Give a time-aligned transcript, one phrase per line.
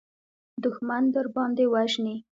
[0.63, 2.15] دښمن درباندې وژني.